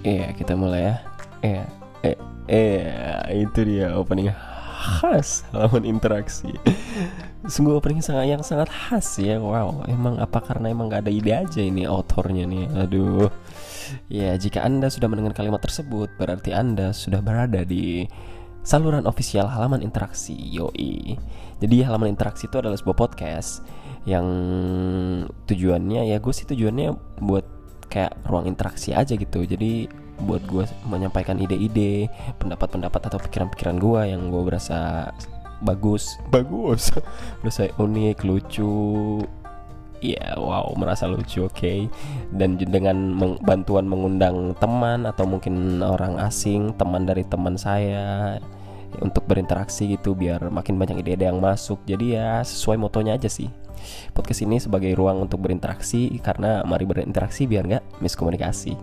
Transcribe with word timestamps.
Iya 0.00 0.32
kita 0.32 0.56
mulai 0.56 0.80
ya. 0.88 0.94
Iya 1.40 1.64
eh, 2.04 2.16
eh, 2.48 3.44
Itu 3.44 3.64
dia 3.68 3.92
opening 3.96 4.32
khas 4.80 5.44
halaman 5.52 5.84
interaksi. 5.84 6.56
Sungguh 7.44 7.76
opening 7.76 8.00
sangat 8.00 8.32
yang 8.32 8.44
sangat 8.44 8.68
khas 8.72 9.20
ya 9.20 9.36
Wow. 9.36 9.84
Emang 9.88 10.16
apa 10.16 10.40
karena 10.40 10.72
emang 10.72 10.88
gak 10.88 11.08
ada 11.08 11.12
ide 11.12 11.32
aja 11.32 11.60
ini 11.60 11.84
autornya 11.84 12.48
nih? 12.48 12.64
Aduh. 12.84 13.28
Ya 14.08 14.36
jika 14.40 14.64
anda 14.64 14.86
sudah 14.88 15.10
mendengar 15.10 15.34
kalimat 15.34 15.58
tersebut 15.58 16.14
Berarti 16.14 16.54
anda 16.54 16.94
sudah 16.94 17.18
berada 17.18 17.66
di 17.66 18.06
saluran 18.62 19.08
ofisial 19.08 19.48
halaman 19.48 19.84
interaksi 19.84 20.36
Yoi. 20.36 21.16
Jadi 21.60 21.76
halaman 21.84 22.12
interaksi 22.12 22.48
itu 22.48 22.56
adalah 22.60 22.76
sebuah 22.76 22.96
podcast 22.96 23.64
Yang 24.08 24.26
tujuannya 25.48 26.08
ya 26.08 26.16
gue 26.16 26.32
sih 26.32 26.48
tujuannya 26.48 27.20
buat 27.20 27.59
kayak 27.90 28.14
ruang 28.24 28.46
interaksi 28.46 28.94
aja 28.94 29.18
gitu 29.18 29.42
Jadi 29.42 29.90
buat 30.20 30.44
gue 30.44 30.64
menyampaikan 30.84 31.40
ide-ide 31.40 32.12
pendapat-pendapat 32.38 33.08
atau 33.08 33.18
pikiran-pikiran 33.24 33.76
gue 33.80 34.00
yang 34.12 34.28
gue 34.28 34.42
berasa 34.44 35.08
bagus 35.64 36.20
bagus 36.28 36.92
berasa 37.40 37.72
unik 37.76 38.24
lucu 38.24 39.20
Iya, 40.00 40.32
yeah, 40.32 40.40
wow, 40.40 40.72
merasa 40.80 41.04
lucu, 41.04 41.44
oke. 41.44 41.60
Okay. 41.60 41.84
Dan 42.32 42.56
dengan 42.56 43.12
meng 43.12 43.36
bantuan 43.44 43.84
mengundang 43.84 44.56
teman 44.56 45.04
atau 45.04 45.28
mungkin 45.28 45.84
orang 45.84 46.16
asing, 46.16 46.72
teman 46.80 47.04
dari 47.04 47.20
teman 47.28 47.60
saya 47.60 48.40
untuk 48.98 49.22
berinteraksi 49.30 49.94
gitu 49.94 50.18
biar 50.18 50.50
makin 50.50 50.74
banyak 50.74 51.06
ide-ide 51.06 51.30
yang 51.30 51.38
masuk. 51.38 51.78
Jadi 51.86 52.18
ya 52.18 52.42
sesuai 52.42 52.76
motonya 52.76 53.14
aja 53.14 53.30
sih. 53.30 53.46
Podcast 54.12 54.44
ini 54.44 54.60
sebagai 54.60 54.92
ruang 54.92 55.24
untuk 55.24 55.40
berinteraksi 55.40 56.10
karena 56.20 56.66
mari 56.66 56.84
berinteraksi 56.84 57.46
biar 57.46 57.64
nggak 57.64 58.02
miskomunikasi. 58.02 58.76